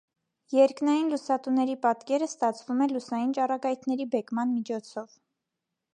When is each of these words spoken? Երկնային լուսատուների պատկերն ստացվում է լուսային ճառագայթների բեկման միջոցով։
Երկնային 0.59 1.11
լուսատուների 1.15 1.75
պատկերն 1.83 2.29
ստացվում 2.29 2.81
է 2.85 2.89
լուսային 2.95 3.37
ճառագայթների 3.39 4.11
բեկման 4.17 4.53
միջոցով։ 4.57 5.15